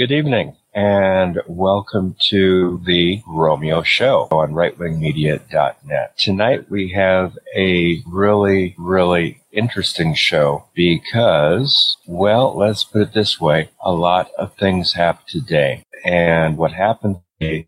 [0.00, 6.16] Good evening and welcome to the Romeo Show on rightwingmedia.net.
[6.16, 13.68] Tonight we have a really, really interesting show because, well, let's put it this way.
[13.84, 15.84] A lot of things happened today.
[16.02, 17.16] And what happened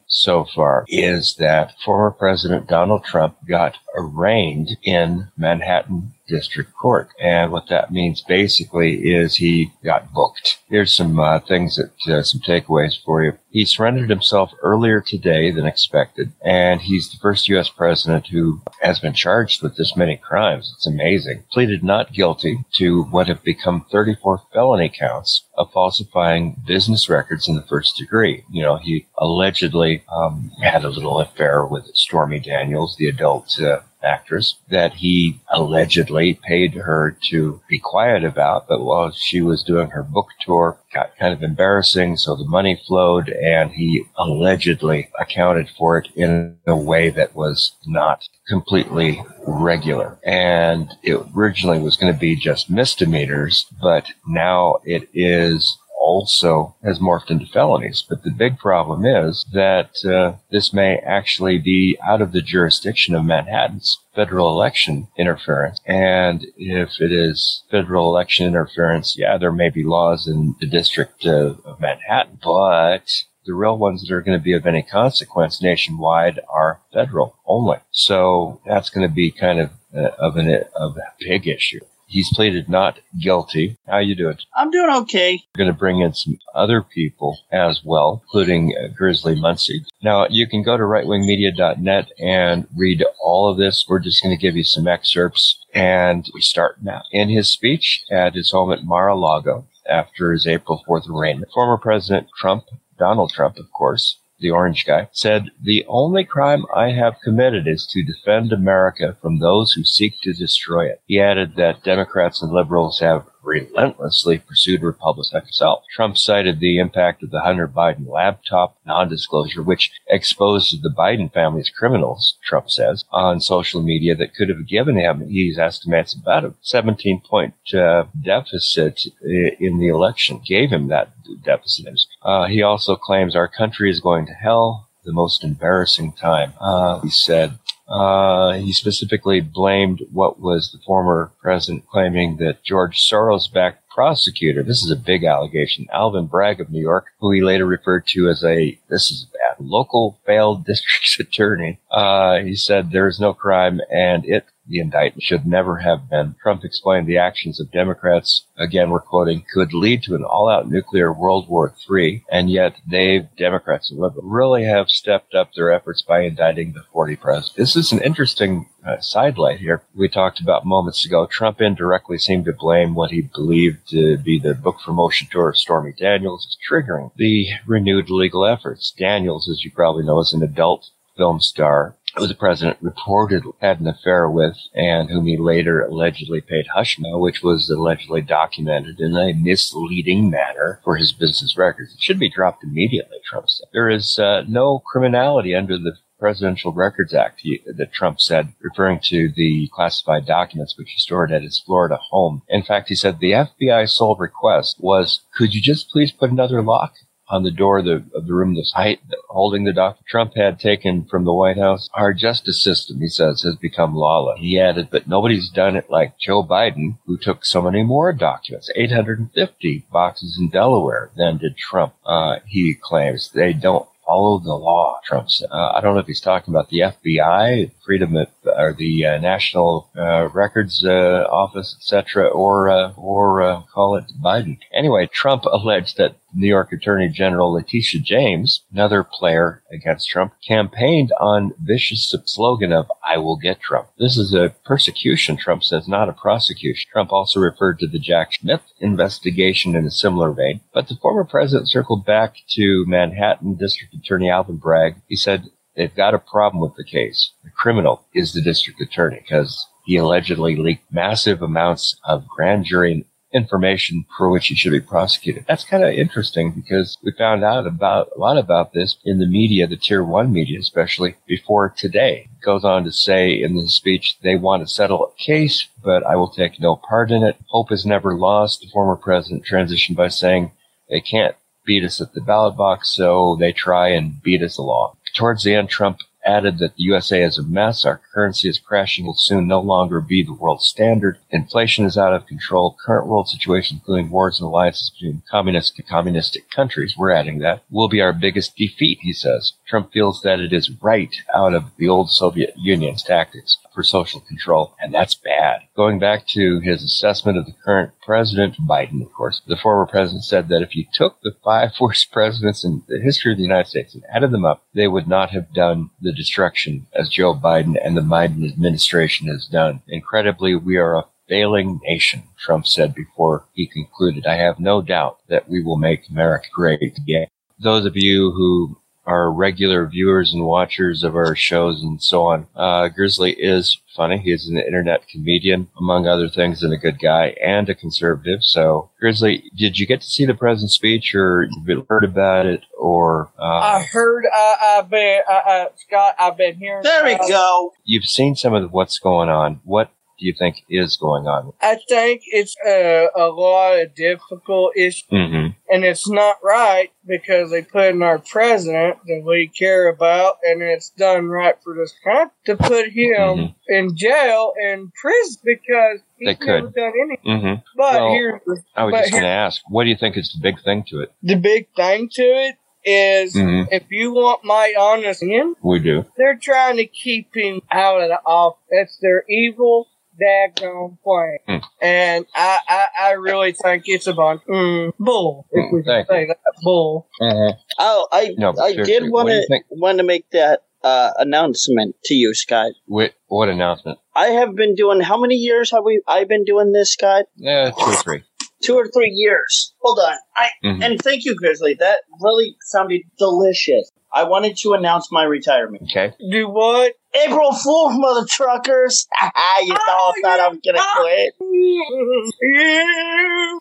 [0.06, 7.10] so far is that former President Donald Trump got arraigned in Manhattan District Court.
[7.20, 10.59] And what that means basically is he got booked.
[10.68, 13.38] Here's some uh, things that, uh, some takeaways for you.
[13.50, 17.68] He surrendered himself earlier today than expected, and he's the first U.S.
[17.68, 20.73] president who has been charged with this many crimes.
[20.74, 21.45] It's amazing.
[21.52, 27.56] Pleaded not guilty to what have become 34 felony counts of falsifying business records in
[27.56, 28.42] the first degree.
[28.51, 33.80] You know, he allegedly um, had a little affair with Stormy Daniels, the adult uh,
[34.04, 39.90] actress that he allegedly paid her to be quiet about, but while she was doing
[39.90, 45.68] her book tour, got kind of embarrassing, so the money flowed, and he allegedly accounted
[45.70, 50.18] for it in a way that was not completely regular.
[50.24, 56.98] And it originally was going to be just misdemeanors, but now it is also has
[56.98, 58.04] morphed into felonies.
[58.06, 63.14] But the big problem is that uh, this may actually be out of the jurisdiction
[63.14, 65.80] of Manhattan's federal election interference.
[65.86, 71.25] And if it is federal election interference, yeah, there may be laws in the district
[71.25, 73.08] of, Manhattan, but
[73.47, 77.78] the real ones that are going to be of any consequence nationwide are federal only.
[77.91, 81.80] So that's going to be kind of uh, of an of a big issue.
[82.12, 83.78] He's pleaded not guilty.
[83.88, 84.37] How you doing?
[84.55, 85.43] I'm doing okay.
[85.55, 89.87] We're going to bring in some other people as well, including uh, Grizzly Muncie.
[90.03, 93.86] Now, you can go to rightwingmedia.net and read all of this.
[93.88, 97.03] We're just going to give you some excerpts, and we start now.
[97.12, 102.28] In his speech at his home at Mar-a-Lago after his April 4th arraignment, former President
[102.38, 102.65] Trump,
[102.98, 107.86] Donald Trump, of course, the orange guy, said, The only crime I have committed is
[107.86, 111.00] to defend America from those who seek to destroy it.
[111.06, 115.84] He added that Democrats and liberals have relentlessly pursued Republicans like himself.
[115.91, 121.70] Trump cited the impact of the Hunter Biden laptop non-disclosure, which exposed the Biden family's
[121.70, 126.54] criminals, Trump says, on social media that could have given him, he estimates, about a
[126.62, 131.87] 17 point uh, deficit in the election, gave him that deficit.
[132.22, 136.53] Uh, he also claims our country is going to hell, the most embarrassing time.
[136.60, 142.98] Uh, he said, uh, he specifically blamed what was the former president claiming that George
[142.98, 144.62] Soros backed prosecutor.
[144.62, 145.87] This is a big allegation.
[145.92, 149.65] Alvin Bragg of New York, who he later referred to as a, this is bad,
[149.65, 151.78] local failed district attorney.
[151.91, 156.34] Uh, he said there is no crime and it the indictment should never have been.
[156.42, 161.12] Trump explained the actions of Democrats, again, we're quoting, could lead to an all-out nuclear
[161.12, 166.02] World War III, and yet they, Democrats and liberals, really have stepped up their efforts
[166.02, 167.54] by indicting the 40 presidents.
[167.54, 169.82] This is an interesting uh, sidelight here.
[169.94, 171.26] We talked about moments ago.
[171.26, 175.58] Trump indirectly seemed to blame what he believed to be the book promotion tour of
[175.58, 178.92] Stormy Daniels as triggering the renewed legal efforts.
[178.96, 183.80] Daniels, as you probably know, is an adult film star who the president reportedly had
[183.80, 189.00] an affair with and whom he later allegedly paid hush money, which was allegedly documented
[189.00, 191.94] in a misleading manner for his business records.
[191.94, 193.68] It should be dropped immediately, Trump said.
[193.72, 199.32] There is uh, no criminality under the Presidential Records Act that Trump said, referring to
[199.34, 202.42] the classified documents which he stored at his Florida home.
[202.48, 206.62] In fact, he said the FBI's sole request was, could you just please put another
[206.62, 206.94] lock
[207.32, 209.00] on the door of the, of the room this height
[209.31, 211.88] holding the document Trump had taken from the White House.
[211.94, 214.38] Our justice system, he says, has become lawless.
[214.38, 218.71] He added, but nobody's done it like Joe Biden, who took so many more documents,
[218.76, 221.95] 850 boxes in Delaware than did Trump.
[222.04, 225.48] Uh, he claims they don't follow the law, Trump said.
[225.50, 229.18] Uh, I don't know if he's talking about the FBI, Freedom of, or the uh,
[229.18, 234.59] National uh, Records uh, Office, etc., or uh, or uh, call it Biden.
[234.72, 241.12] Anyway, Trump alleged that New York Attorney General Letitia James, another player against Trump, campaigned
[241.20, 246.08] on vicious slogan of "I will get Trump." This is a persecution, Trump says, not
[246.08, 246.91] a prosecution.
[246.92, 251.24] Trump also referred to the Jack Smith investigation in a similar vein, but the former
[251.24, 254.97] president circled back to Manhattan District Attorney Alvin Bragg.
[255.09, 255.45] He said
[255.77, 257.33] they've got a problem with the case.
[257.45, 263.05] The criminal is the district attorney because he allegedly leaked massive amounts of grand jury
[263.33, 265.45] information for which he should be prosecuted.
[265.49, 269.27] That's kind of interesting because we found out about a lot about this in the
[269.27, 272.29] media, the tier one media, especially before today.
[272.45, 276.17] Goes on to say in the speech they want to settle a case, but I
[276.17, 277.37] will take no part in it.
[277.49, 278.61] Hope is never lost.
[278.61, 280.53] The former president transitioned by saying
[280.91, 284.97] they can't beat us at the ballot box, so they try and beat us along.
[285.14, 289.05] Towards the end, Trump added that the USA is a mess, our currency is crashing,
[289.05, 293.29] will soon no longer be the world standard, inflation is out of control, current world
[293.29, 298.00] situation, including wars and alliances between communist and communistic countries, we're adding that, will be
[298.00, 299.53] our biggest defeat, he says.
[299.73, 304.21] Trump feels that it is right out of the old Soviet Union's tactics for social
[304.21, 305.61] control, and that's bad.
[305.75, 310.25] Going back to his assessment of the current president, Biden, of course, the former president
[310.25, 313.67] said that if you took the five worst presidents in the history of the United
[313.67, 317.75] States and added them up, they would not have done the destruction as Joe Biden
[317.83, 319.81] and the Biden administration has done.
[319.89, 324.27] Incredibly, we are a failing nation, Trump said before he concluded.
[324.27, 327.29] I have no doubt that we will make America great again.
[327.59, 332.47] Those of you who are regular viewers and watchers of our shows and so on.
[332.55, 334.19] Uh, Grizzly is funny.
[334.19, 338.43] He's an internet comedian, among other things, and a good guy and a conservative.
[338.43, 342.63] So, Grizzly, did you get to see the president's speech, or you've heard about it,
[342.79, 344.25] or uh, I heard.
[344.27, 346.15] Uh, I've been uh, uh, Scott.
[346.19, 346.83] I've been hearing.
[346.83, 347.73] There we about go.
[347.85, 349.61] you've seen some of what's going on?
[349.65, 349.91] What
[350.23, 351.53] do you think is going on?
[351.61, 355.49] I think it's uh, a lot of difficult issues, Mm-hmm.
[355.69, 360.63] and it's not right because they put in our president that we care about, and
[360.63, 363.55] it's done right for this country to put him Mhm.
[363.67, 366.73] in jail and prison because They could.
[366.73, 367.19] done anything.
[367.27, 367.55] Mm-hmm.
[367.77, 370.41] But Well, here's—I was but just going to ask, what do you think is the
[370.41, 371.11] big thing to it?
[371.23, 372.55] the big thing to it
[372.85, 373.69] is Mhm.
[373.71, 376.05] if you want my honest opinion, We do.
[376.17, 378.59] they're trying to keep him out of the office.
[378.71, 379.87] That's their evil
[380.23, 381.39] daggone plan.
[381.49, 381.65] Hmm.
[381.81, 386.07] And I, I, I really think it's a bunch mm, bull, if we Hmm, can
[386.07, 386.37] thank say that.
[386.63, 387.09] Bull.
[387.21, 387.59] Mm-hmm.
[387.79, 390.61] Oh, I No, I seriously, did want what do you to want to make that
[390.85, 392.73] uh, announcement to you, Scott.
[392.87, 393.99] What, what announcement?
[394.17, 396.03] I have been doing how many years have we?
[396.09, 397.27] I've been doing this, Scott.
[397.37, 398.23] Yeah, two or three.
[398.65, 399.75] Two or three years.
[399.81, 400.17] Hold on.
[400.37, 400.83] I Mhm.
[400.85, 401.75] and thank you, Grizzly.
[401.75, 403.91] That really sounded delicious.
[404.14, 405.85] I wanted to announce my retirement.
[405.91, 406.14] Okay.
[406.31, 406.94] Do what?
[407.14, 409.06] April Fool's, mother truckers!
[409.23, 411.35] you all thought I was gonna quit.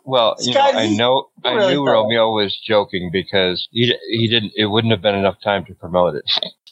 [0.05, 4.27] Well, you know, I know, I really knew thought- Romeo was joking because he he
[4.27, 4.53] didn't.
[4.55, 6.23] It wouldn't have been enough time to promote it.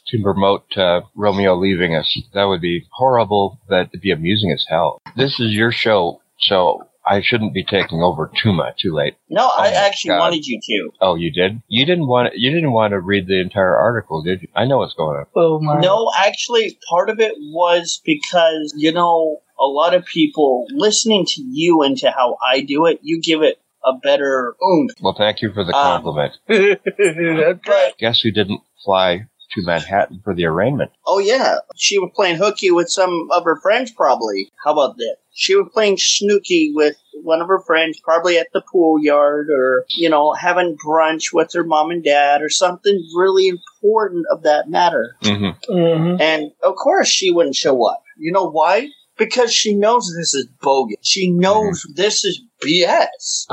[0.08, 4.66] To promote uh, Romeo leaving us, that would be horrible, but it'd be amusing as
[4.68, 5.02] hell.
[5.16, 8.82] This is your show, so I shouldn't be taking over too much.
[8.84, 9.16] Too late.
[9.30, 10.20] No, I actually God.
[10.20, 10.92] wanted you to.
[11.02, 11.62] Oh, you did?
[11.68, 14.48] You didn't want you didn't want to read the entire article, did you?
[14.56, 15.26] I know what's going on.
[15.36, 15.80] oh my.
[15.82, 21.42] No, actually, part of it was because, you know, a lot of people listening to
[21.42, 24.92] you and to how I do it, you give it a better oomph.
[25.02, 26.34] Well, thank you for the Um, compliment.
[26.48, 27.94] That's right.
[27.98, 30.92] Guess who didn't fly to Manhattan for the arraignment?
[31.06, 31.58] Oh, yeah.
[31.76, 34.52] She was playing hooky with some of her friends, probably.
[34.64, 35.18] How about that?
[35.34, 39.86] She was playing snooky with one of her friends, probably at the pool yard or,
[39.98, 44.70] you know, having brunch with her mom and dad or something really important of that
[44.70, 45.16] matter.
[45.24, 45.72] Mm-hmm.
[45.72, 46.22] Mhm.
[46.22, 48.04] And of course she wouldn't show up.
[48.18, 48.90] You know why?
[49.18, 50.96] Because she knows this is bogus.
[51.02, 53.48] She knows this is BS.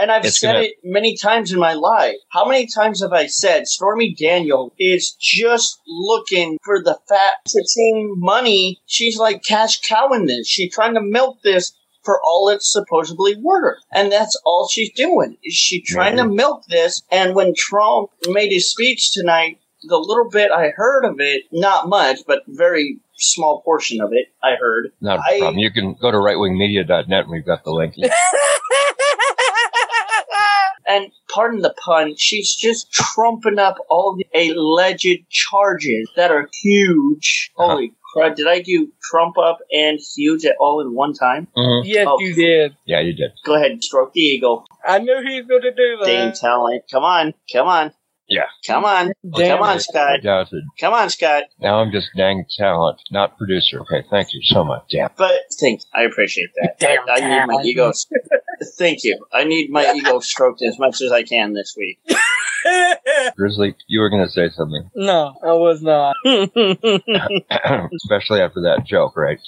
[0.00, 2.16] And I've It's said gonna- it many times in my life.
[2.30, 7.34] How many times have I said Stormy Daniel is just looking for the fat
[7.74, 8.80] team money?
[8.86, 10.46] She's like cash cowing this.
[10.48, 11.72] She's trying to milk this
[12.04, 13.78] for all it's supposedly worth.
[13.92, 15.36] And that's all she's doing.
[15.44, 17.02] Is she trying to milk this?
[17.10, 21.88] And when Trump made his speech tonight, the little bit I heard of it, not
[21.88, 24.92] much, but very small portion of it, I heard.
[25.00, 25.58] Not a I- problem.
[25.58, 27.94] You can go to rightwingmedia.net and we've got the link.
[30.88, 34.26] And pardon the pun, she's just trumping up all the
[34.56, 37.50] alleged charges that are huge.
[37.58, 37.72] Uh-huh.
[37.72, 41.46] Holy crap, did I do trump up and huge at all in one time?
[41.84, 42.18] Yes, Oh.
[42.20, 42.74] you did.
[42.86, 43.32] Yeah, you did.
[43.44, 44.64] Go ahead, and stroke the eagle.
[44.84, 46.36] I knew he was going to do Dame that.
[46.36, 46.84] talent.
[46.90, 47.92] Come on, come on.
[48.30, 48.44] Yeah.
[48.66, 49.12] Come on.
[49.36, 49.80] Damn come on, it.
[49.80, 50.20] Scott.
[50.22, 50.62] Doubted.
[50.78, 51.44] Come on, Scott.
[51.60, 53.80] Now I'm just dang talent, not producer.
[53.80, 54.82] Okay, thank you so much.
[54.90, 55.08] Damn.
[55.16, 55.86] But thanks.
[55.94, 56.78] I appreciate that.
[56.78, 57.96] Damn I, I need my talent.
[58.60, 58.70] ego.
[58.78, 59.24] thank you.
[59.32, 61.98] I need my ego stroked as much as I can this week.
[63.36, 66.16] Grizzly, you were going to say something, no, I was not.
[67.94, 69.38] especially after that joke, right?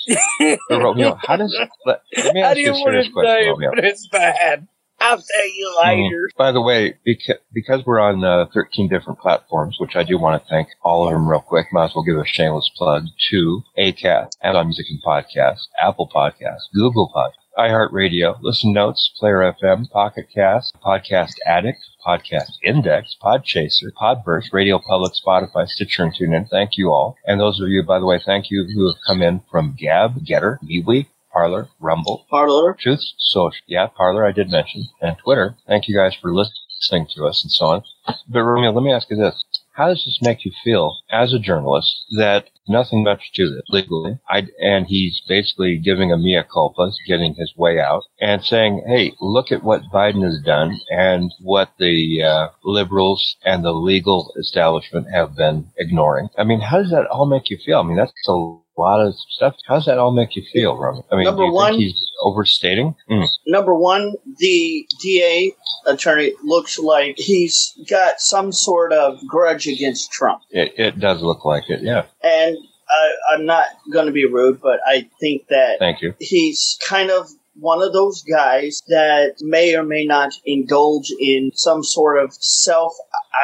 [0.69, 1.55] But Romeo, how does.
[1.85, 3.71] Let, let me I ask you a didn't want to serious question, say Romeo.
[3.77, 4.69] it's bad.
[5.01, 6.31] I'll tell you later.
[6.37, 10.43] By the way, because, because we're on uh, 13 different platforms, which I do want
[10.43, 13.63] to thank all of them real quick, might as well give a shameless plug to
[13.79, 20.27] ACAST, Amazon Music and Podcast, Apple Podcast, Google Podcast, iHeartRadio, Listen Notes, Player FM, Pocket
[20.35, 26.49] Cast, Podcast Addict, Podcast Index, Podchaser, Podverse, Radio Public, Spotify, Stitcher, and TuneIn.
[26.49, 27.17] Thank you all.
[27.27, 30.25] And those of you, by the way, thank you who have come in from Gab,
[30.25, 32.77] Gettr, MeWe, Parler, Rumble, Parler.
[32.79, 35.57] Truth Social, yeah, Parler I did mention, and Twitter.
[35.67, 36.55] Thank you guys for listening.
[36.81, 37.83] listening to us and so on.
[38.29, 39.45] But Romeo, let me ask you this.
[39.73, 44.19] How does this make you feel as a journalist that nothing much to it legally?
[44.29, 49.13] I, and he's basically giving a mea culpa, getting his way out, and saying, "Hey,
[49.21, 55.07] look at what Biden has done and what the uh, liberals and the legal establishment
[55.13, 57.79] have been ignoring." I mean, how does that all make you feel?
[57.79, 59.55] I mean, that's a lot of stuff.
[59.67, 61.03] How does that all make you feel, Roman?
[61.13, 62.95] I mean, Number do you one- think he's overstating?
[63.11, 63.27] Mm.
[63.47, 65.53] Number one, the DA
[65.87, 70.43] attorney looks like he's got some sort of grudge against Trump.
[70.51, 71.83] It, it does look like it.
[71.83, 72.05] Yeah.
[72.23, 72.57] And
[72.89, 76.15] I, I'm not going to be rude, but I think that Thank you.
[76.19, 77.29] he's kind of
[77.61, 82.93] one of those guys that may or may not indulge in some sort of self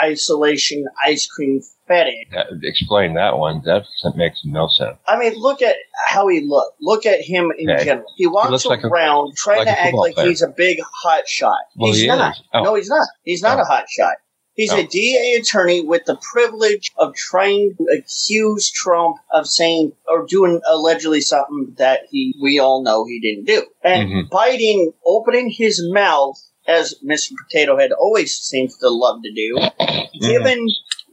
[0.02, 2.26] isolation ice cream fetish.
[2.32, 3.62] That, explain that one.
[3.64, 3.85] That
[4.16, 4.96] makes no sense.
[5.06, 5.76] I mean, look at
[6.08, 6.76] how he looked.
[6.80, 7.85] Look at him in Okay.
[7.85, 8.06] general.
[8.16, 10.28] He walks looks like a- around trying like to act like player.
[10.28, 11.61] he's a big hot shot.
[11.76, 12.37] Well, he's he not.
[12.52, 12.62] Oh.
[12.62, 13.06] No, he's not.
[13.25, 13.62] He's not Oh.
[13.62, 14.14] a hot shot.
[14.56, 14.78] He's Oh.
[14.78, 20.60] a DA attorney with the privilege of trying to accuse Trump of saying or doing
[20.66, 23.66] allegedly something that he we all know he didn't do.
[23.84, 24.28] And Mhm.
[24.30, 26.36] Biden opening his mouth
[26.66, 27.32] as Mr.
[27.36, 30.26] Potato Head always seems to love to do, Mm-hmm.
[30.26, 30.66] given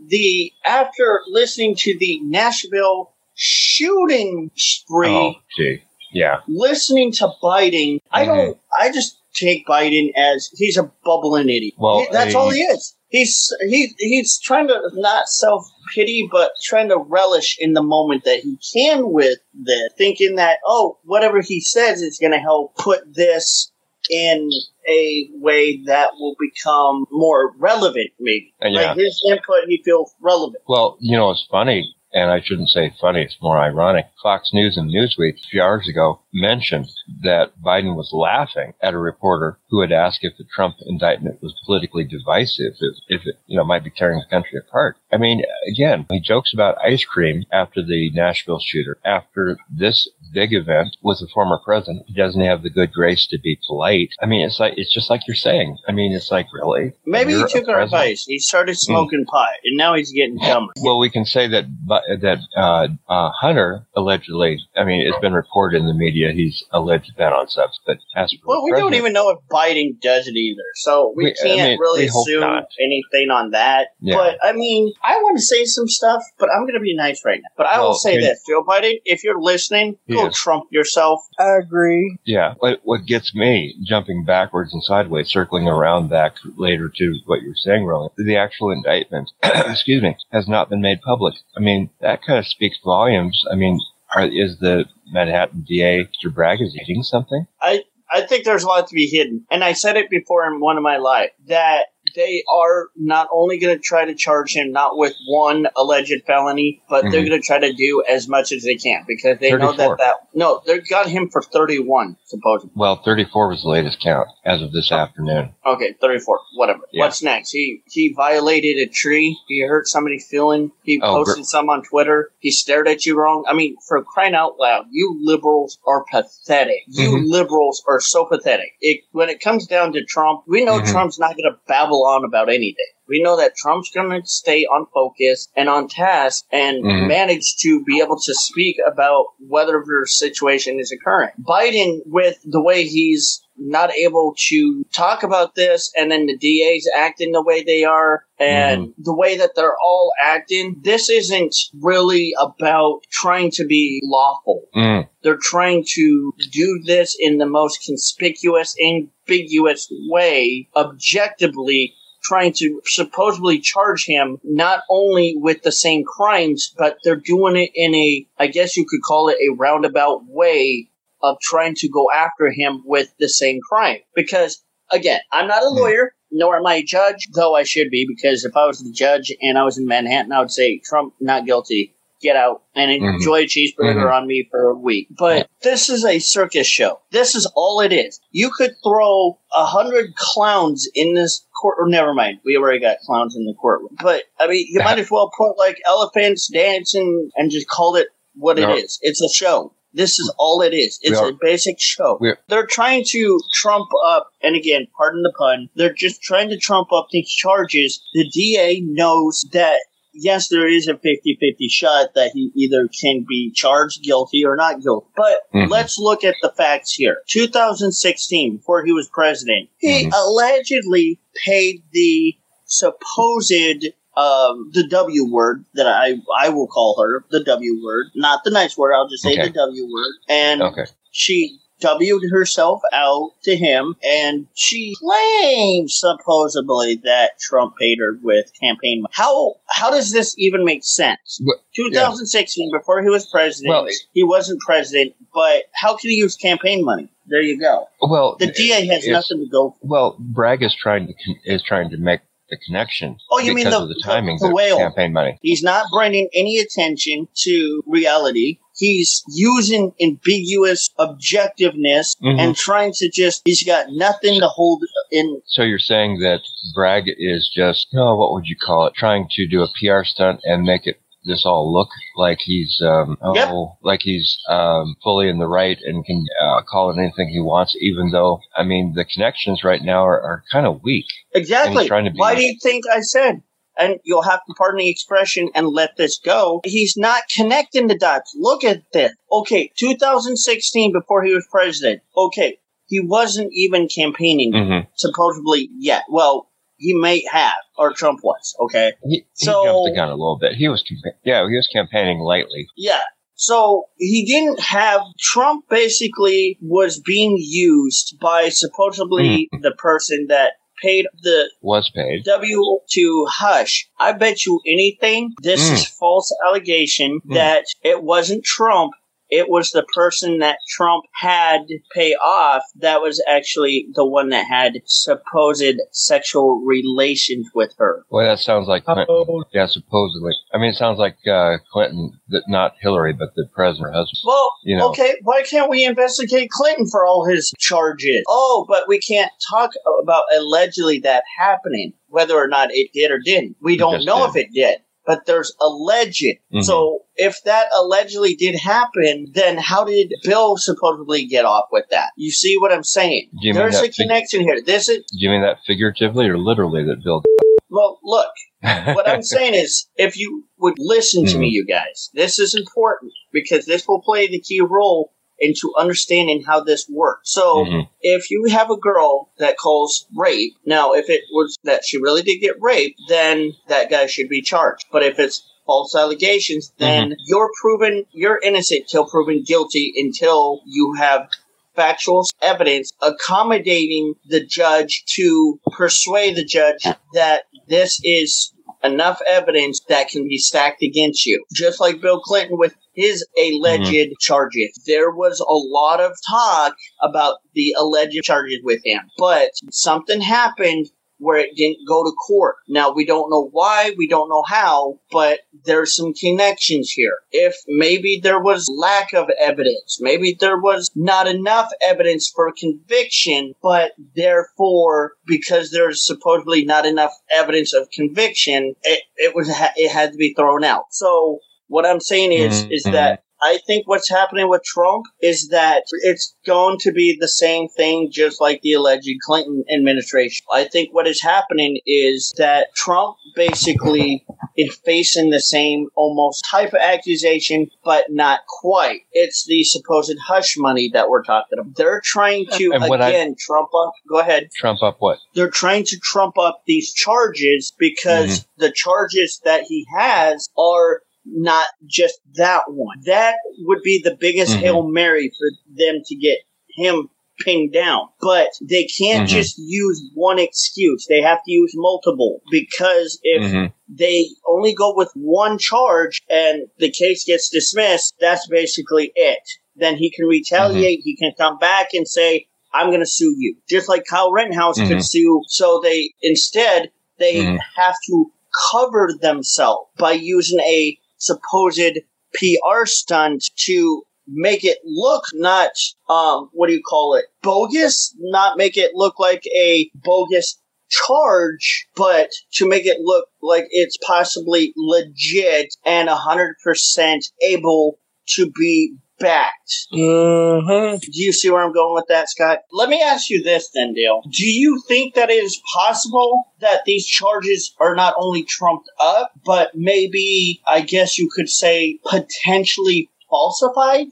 [0.07, 5.81] the after listening to the Nashville shooting spree, Oh, gee.
[6.13, 6.39] Yeah.
[6.47, 8.57] listening to Biden, I don't.
[8.79, 11.73] I just take Biden as he's a bubbling idiot.
[11.77, 12.95] Well, that's uh, all he is.
[13.13, 18.23] He's he he's trying to not self pity, but trying to relish in the moment
[18.23, 22.75] that he can with this, thinking that oh, whatever he says is going to help
[22.75, 23.71] put this
[24.09, 24.49] in
[24.89, 28.09] a way that will become more relevant.
[28.19, 28.87] Maybe Uh, yeah.
[28.87, 30.63] like his input, he feels relevant.
[30.67, 34.05] Well, you know, it's funny, and I shouldn't say funny, it's more ironic.
[34.21, 36.89] Fox News and Newsweek a few hours ago mentioned
[37.21, 41.53] that Biden was laughing at a reporter who had asked if the Trump indictment was
[41.65, 44.97] politically divisive, if, if it, you know, might be tearing the country apart.
[45.11, 48.97] I mean, again, he jokes about ice cream after the Nashville shooter.
[49.03, 53.39] After this big event with the former president, he doesn't have the good grace to
[53.39, 54.13] be polite.
[54.21, 55.77] I mean, it's like, it's just like you're saying.
[55.87, 56.93] I mean, it's like, really?
[57.05, 58.25] Maybe he took our advice.
[58.25, 59.29] He started smoking hmm.
[59.29, 60.73] pot, and now he's getting dumber.
[60.81, 64.59] Well, we can say that bu- that uh, uh, Hunter allegedly.
[64.75, 67.97] I mean, it's been reported in the media he's alleged to been on subs, but
[68.15, 71.25] as for Well, the we don't even know if Biden does it either, so we,
[71.25, 72.65] We- can't mean, really we assume not.
[72.79, 73.89] anything on that.
[74.01, 74.15] Yeah.
[74.15, 77.23] But I mean, I want to say some stuff, but I'm going to be nice
[77.25, 77.49] right now.
[77.57, 80.35] But I will say this, Joe Biden, if you're listening, go Yes.
[80.37, 81.21] Trump yourself.
[81.39, 82.17] I agree.
[82.25, 87.41] Yeah, what what gets me jumping backwards and sideways, circling around back later to what
[87.41, 91.35] you're saying, Roland, the actual indictment, excuse me, has not been made public.
[91.55, 93.43] I mean, that kind of speaks volumes.
[93.51, 93.79] I mean,
[94.15, 96.33] are, is the Manhattan DA, Mr.
[96.33, 97.47] Bragg, is he hiding something?
[97.61, 100.59] I I think there's a lot to be hidden, and I said it before in
[100.59, 101.85] one of my live that
[102.15, 106.81] they are not only going to try to charge him not with one alleged felony,
[106.89, 107.29] but they're Mhm.
[107.29, 110.15] going to try to do as much as they can because they know that that
[110.33, 112.71] no, they got him for 31 supposedly.
[112.75, 115.53] Well, 34 was the latest count as of this afternoon.
[115.65, 116.81] Okay, 34, whatever.
[116.91, 117.05] Yeah.
[117.05, 117.51] What's next?
[117.51, 119.37] He he violated a tree.
[119.47, 120.71] He hurt somebody's feeling.
[120.83, 122.31] He Oh, posted some on Twitter.
[122.39, 123.45] He stared at you wrong.
[123.47, 126.81] I mean, for crying out loud, you liberals are pathetic.
[126.87, 127.23] You Mhm.
[127.31, 128.73] liberals are so pathetic.
[128.81, 130.91] It, when it comes down to Trump, we know Mhm.
[130.91, 132.85] Trump's not going to babble on about anything.
[133.07, 137.07] We know that Trump's going to stay on focus and on task and Mhm.
[137.07, 141.31] manage to be able to speak about whatever situation is occurring.
[141.45, 146.87] Biden, with the way he's not able to talk about this and then the DAs
[146.95, 152.33] acting the way they are and the way that they're all acting, this isn't really
[152.39, 154.63] about trying to be lawful.
[154.75, 155.07] Mm.
[155.21, 163.59] They're trying to do this in the most conspicuous, ambiguous way, objectively trying to supposedly
[163.59, 168.47] charge him not only with the same crimes, but they're doing it in a, I
[168.47, 170.89] guess you could call it a roundabout way
[171.23, 173.99] of trying to go after him with the same crime.
[174.15, 174.61] Because,
[174.91, 175.77] again, I'm not a Hmm.
[175.77, 178.91] lawyer, nor am I a judge, though I should be, because if I was the
[178.91, 181.95] judge and I was in Manhattan, I would say, Trump, not guilty.
[182.21, 183.15] Get out and Mhm.
[183.15, 184.13] enjoy a cheeseburger Mhm.
[184.13, 185.07] on me for a week.
[185.11, 186.99] But this is a circus show.
[187.11, 188.21] This is all it is.
[188.31, 191.75] You could throw a hundred clowns in this court.
[191.79, 193.97] Or never mind, we already got clowns in the courtroom.
[194.01, 198.07] But I mean, you might as well put like elephants dancing and just call it
[198.35, 198.71] what No.
[198.73, 198.99] it is.
[199.01, 199.73] It's a show.
[199.93, 200.99] This is all it is.
[201.03, 202.19] It's are- a basic show.
[202.47, 206.91] They're trying to trump up, and again, pardon the pun, they're just trying to trump
[206.91, 208.01] up these charges.
[208.13, 209.79] The DA knows that
[210.15, 214.55] yes, there is a 50 50 shot that he either can be charged guilty or
[214.55, 215.07] not guilty.
[215.15, 215.69] But Mhm.
[215.69, 217.17] let's look at the facts here.
[217.27, 220.11] 2016, before he was president, he Mhm.
[220.15, 222.35] allegedly paid the
[222.65, 223.85] supposed
[224.15, 228.51] um, the W word that I I will call her the W word, not the
[228.51, 228.93] nice word.
[228.93, 229.47] I'll just say Okay.
[229.47, 230.85] the W word, and Okay.
[231.11, 238.45] she W'd herself out to him, and she claims supposedly that Trump paid her with
[238.57, 239.11] campaign money.
[239.11, 241.41] How how does this even make sense?
[241.45, 246.37] Wh- 2016, before he was president, Well- he wasn't president, but how can he use
[246.37, 247.09] campaign money?
[247.25, 247.89] There you go.
[248.01, 249.71] Well, The DA has nothing to go.
[249.71, 249.87] For.
[249.87, 252.21] Well, Bragg is trying to is trying to make
[252.53, 253.17] the connection.
[253.31, 254.77] Oh, you mean the- of the the- timing the of whale.
[254.77, 255.37] campaign money?
[255.41, 258.59] He's not bringing any attention to reality.
[258.75, 262.39] He's using ambiguous objectiveness Mhm.
[262.39, 263.41] and trying to just.
[263.45, 266.41] He's got nothing to hold in So you're saying that
[266.73, 268.93] Bragg is just oh, what would you call it?
[268.95, 273.17] Trying to do a PR stunt and make it this all look like he's um
[273.21, 277.39] oh like he's um fully in the right and can uh, call it anything he
[277.39, 281.05] wants, even though I mean the connections right now are, are kind of weak.
[281.33, 281.87] Exactly.
[281.87, 283.41] trying to be- Why do you think I said?
[283.75, 286.61] And you'll have to pardon the expression and let this go.
[286.63, 288.35] He's not connecting the dots.
[288.39, 289.13] Look at this.
[289.31, 292.01] Okay, 2016, before he was president.
[292.15, 294.87] Okay, he wasn't even campaigning Mm-hmm.
[294.95, 296.03] supposedly yet.
[296.07, 296.51] Well,
[296.83, 298.55] he may have, or Trump was.
[298.65, 300.53] Okay, He, he So- jumped the gun a little bit.
[300.55, 300.83] He was
[301.23, 302.67] yeah, he was campaigning lightly.
[302.77, 303.01] yeah.
[303.35, 305.65] So he didn't have Trump.
[305.69, 312.23] Basically, was being used by supposedly the person that paid the Was paid.
[312.25, 313.87] W to Hush.
[313.99, 315.73] I bet you anything this Mm.
[315.73, 317.33] is false allegation Mm.
[317.35, 318.91] that it wasn't Trump.
[319.33, 321.61] It was the person that Trump had
[321.91, 328.05] pay off that was actually the one that had supposed sexual relations with her.
[328.11, 329.07] Well, that sounds like Clinton.
[329.09, 330.33] Oh, Yeah, supposedly.
[330.53, 332.11] I mean, it sounds like uh, Clinton,
[332.47, 334.19] not Hillary, but the president, husband.
[334.23, 334.89] Well, You know.
[334.89, 338.23] okay, why can't we investigate Clinton for all his charges?
[338.27, 339.71] Oh, but we can't talk
[340.03, 343.55] about allegedly that happening, whether or not it did or didn't.
[343.61, 344.29] We don't know did.
[344.29, 346.23] if it did, but there's alleged.
[346.53, 346.63] Mhm.
[346.63, 352.09] So if that allegedly did happen, then how did Bill supposedly get off with that?
[352.17, 353.29] You see what I'm saying?
[353.41, 354.61] Do you mean There's a connection here.
[354.65, 357.21] This is Do you mean that figuratively or literally that Bill?
[357.69, 358.27] well, look.
[358.95, 361.53] what I'm saying is, if you would listen to me, Mhm.
[361.53, 366.61] you guys, this is important because this will play the key role into understanding how
[366.61, 367.31] this works.
[367.31, 367.89] So, Mhm.
[368.01, 372.21] if you have a girl that calls rape, now if it was that she really
[372.21, 374.85] did get raped, then that guy should be charged.
[374.91, 380.93] But if it's false allegations, then you're proven you're innocent till proven guilty until you
[380.97, 381.29] have
[381.75, 390.09] factual evidence accommodating the judge to persuade the judge that this is enough evidence that
[390.09, 391.43] can be stacked against you.
[391.53, 394.13] Just like Bill Clinton with his alleged mm-hmm.
[394.19, 394.81] charges.
[394.85, 400.87] There was a lot of talk about the alleged charges with him, but something happened
[401.23, 402.55] where it didn't go to court.
[402.67, 407.17] Now we don't know why, we don't know how, but there's some connections here.
[407.31, 413.53] If maybe there was lack of evidence, maybe there was not enough evidence for conviction,
[413.61, 420.11] but therefore, because there's supposedly not enough evidence of conviction, it, it was it had
[420.11, 420.85] to be thrown out.
[420.91, 421.39] So
[421.73, 422.91] what I'm saying is is Mhm.
[422.93, 427.67] that I think what's happening with Trump is that it's going to be the same
[427.67, 430.45] thing, just like the alleged Clinton administration.
[430.53, 436.69] I think what is happening is that Trump basically is facing the same almost type
[436.73, 439.01] of accusation, but not quite.
[439.11, 441.75] It's the supposed hush money that we're talking about.
[441.75, 443.91] They're trying to, what I- again, Trump up.
[444.09, 445.17] Go ahead Trump up what?
[445.35, 448.61] they're trying to trump up these charges because Mm-hmm.
[448.63, 452.97] the charges that he has are not just that one.
[453.05, 454.59] That would be the biggest Mhm.
[454.59, 456.39] Hail Mary for them to get
[456.75, 457.09] him
[457.39, 458.07] pinned down.
[458.21, 459.31] But they can't Mhm.
[459.31, 461.05] just use one excuse.
[461.07, 463.73] They have to use multiple because if Mhm.
[463.89, 469.39] they only go with one charge and the case gets dismissed, that's basically it.
[469.75, 471.01] Then he can retaliate.
[471.03, 473.55] He can come back and say, I'm going to sue you.
[473.69, 475.03] Just like Kyle Rittenhouse could Mhm.
[475.03, 475.41] sue.
[475.47, 477.59] So they, instead, they Mhm.
[477.75, 478.31] have to
[478.71, 481.99] cover themselves by using a supposed
[482.33, 485.71] PR stunt to make it look not,
[486.09, 487.25] um, what do you call it?
[487.41, 488.15] Bogus?
[488.19, 490.59] Not make it look like a bogus
[490.89, 497.99] charge, but to make it look like it's possibly legit and 100% able
[498.35, 499.87] to be backed.
[499.93, 500.97] Mm-hmm.
[500.97, 502.59] Do you see where I'm going with that, Scott?
[502.71, 504.21] Let me ask you this then, Dale.
[504.29, 509.31] Do you think that it is possible that these charges are not only trumped up,
[509.45, 514.07] but maybe, I guess you could say, potentially falsified?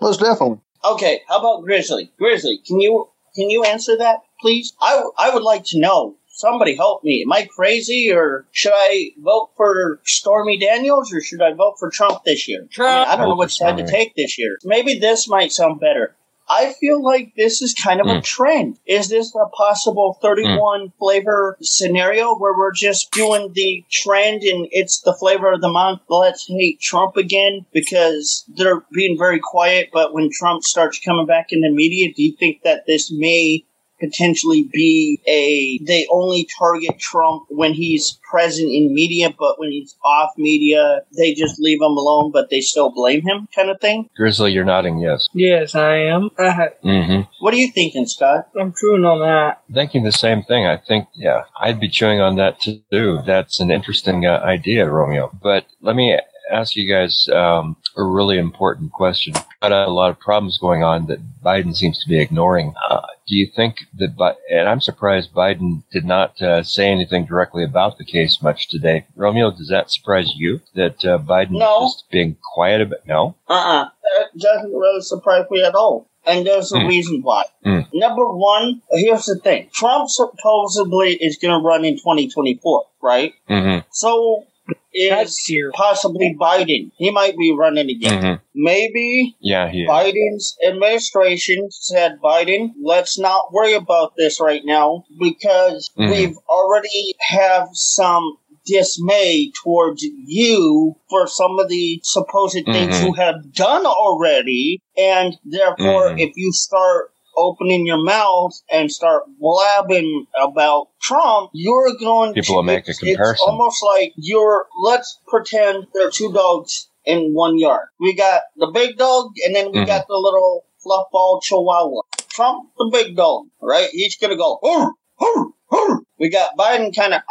[0.00, 0.58] Most definitely.
[0.84, 2.10] Okay, how about Grizzly?
[2.18, 4.72] Grizzly, can you can you answer that, please?
[4.80, 6.16] I, w- I would like to know.
[6.38, 7.24] Somebody help me.
[7.26, 11.90] Am I crazy, or should I vote for Stormy Daniels, or should I vote for
[11.90, 12.60] Trump this year?
[12.78, 14.56] I, mean, I don't know which side to take this year.
[14.64, 16.14] Maybe this might sound better.
[16.48, 18.24] I feel like this is kind of a Mm.
[18.24, 18.78] trend.
[18.86, 25.00] Is this a possible 31 flavor scenario where we're just doing the trend and it's
[25.00, 26.00] the flavor of the month?
[26.08, 29.90] Let's hate Trump again because they're being very quiet.
[29.92, 33.64] But when Trump starts coming back in the media, do you think that this may
[34.00, 39.96] potentially be a they only target Trump when he's present in media, but when he's
[40.04, 44.08] off media, they just leave him alone, but they still blame him, kind of thing?
[44.16, 45.28] Grizzly, you're nodding yes.
[45.32, 46.30] Yes, I am.
[46.38, 47.22] I Mm-hmm.
[47.40, 48.48] What are you thinking, Scott?
[48.58, 49.62] I'm chewing on that.
[49.72, 50.66] Thinking the same thing.
[50.66, 53.20] I think, yeah, I'd be chewing on that too.
[53.26, 55.30] That's an interesting uh, idea, Romeo.
[55.42, 56.18] But let me
[56.50, 59.34] ask you guys um, a really important question.
[59.62, 62.74] Got a lot of problems going on that Biden seems to be ignoring.
[62.90, 67.26] Uh, do you think that, Bi- and I'm surprised Biden did not uh, say anything
[67.26, 69.06] directly about the case much today.
[69.16, 71.86] Romeo, does that surprise you that uh, Biden No.
[71.86, 73.06] is just being quiet about?
[73.06, 73.34] No.
[73.48, 73.84] Uh-uh.
[73.84, 76.06] That doesn't really surprise me at all.
[76.26, 76.86] And there's a Hmm.
[76.88, 77.44] reason why.
[77.64, 77.80] Hmm.
[77.94, 79.68] Number one, here's the thing.
[79.72, 83.34] Trump supposedly is going to run in 2024, right?
[83.48, 83.86] Mm-hmm.
[83.90, 84.44] So
[84.92, 85.38] is
[85.74, 86.90] possibly Biden.
[86.96, 88.22] He might be running again.
[88.22, 88.42] Mm-hmm.
[88.54, 89.88] Maybe Yeah, he is.
[89.88, 96.10] Biden's administration said, Biden, let's not worry about this right now because Mhm.
[96.10, 103.06] we've already have some dismay towards you for some of the supposed things Mhm.
[103.06, 104.80] you have done already.
[104.96, 106.20] And therefore, Mhm.
[106.20, 112.52] if you start opening your mouth and start blabbing about Trump, you're going People to
[112.56, 113.32] will make a comparison.
[113.34, 117.88] It's almost like you're let's pretend there are two dogs in one yard.
[118.00, 119.86] We got the big dog and then we Mhm.
[119.86, 122.02] got the little fluff ball chihuahua.
[122.28, 123.88] Trump the big dog, right?
[123.92, 127.22] He's gonna go "Hur, hur, hur." We got Biden kind of